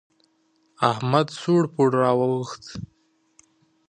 احمد 0.91 1.27
سوړ 1.41 1.63
پوړ 1.73 1.91
را 2.01 2.11
واوښت. 2.19 2.63